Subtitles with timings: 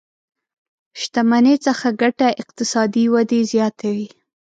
[0.99, 4.07] شتمنۍ څخه ګټه اقتصادي ودې زياته وي.